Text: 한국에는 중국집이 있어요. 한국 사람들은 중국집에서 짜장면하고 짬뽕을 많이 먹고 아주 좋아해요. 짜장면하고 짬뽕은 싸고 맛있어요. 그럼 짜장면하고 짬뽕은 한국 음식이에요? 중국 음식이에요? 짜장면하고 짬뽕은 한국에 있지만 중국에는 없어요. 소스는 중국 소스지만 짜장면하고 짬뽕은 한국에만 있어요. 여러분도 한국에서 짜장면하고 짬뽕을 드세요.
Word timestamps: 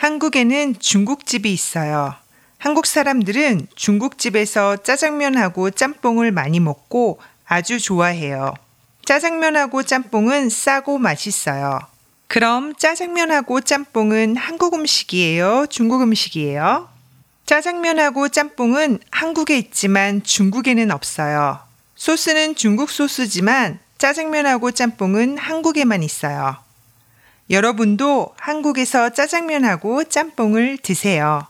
한국에는 0.00 0.76
중국집이 0.78 1.52
있어요. 1.52 2.14
한국 2.56 2.86
사람들은 2.86 3.66
중국집에서 3.74 4.78
짜장면하고 4.78 5.70
짬뽕을 5.72 6.32
많이 6.32 6.58
먹고 6.58 7.20
아주 7.44 7.78
좋아해요. 7.78 8.54
짜장면하고 9.04 9.82
짬뽕은 9.82 10.48
싸고 10.48 10.96
맛있어요. 10.96 11.80
그럼 12.28 12.74
짜장면하고 12.76 13.60
짬뽕은 13.60 14.36
한국 14.36 14.72
음식이에요? 14.72 15.66
중국 15.68 16.00
음식이에요? 16.00 16.88
짜장면하고 17.44 18.30
짬뽕은 18.30 19.00
한국에 19.10 19.58
있지만 19.58 20.22
중국에는 20.22 20.92
없어요. 20.92 21.60
소스는 21.96 22.54
중국 22.54 22.88
소스지만 22.88 23.78
짜장면하고 23.98 24.70
짬뽕은 24.70 25.36
한국에만 25.36 26.02
있어요. 26.02 26.56
여러분도 27.50 28.28
한국에서 28.38 29.10
짜장면하고 29.10 30.04
짬뽕을 30.04 30.78
드세요. 30.78 31.48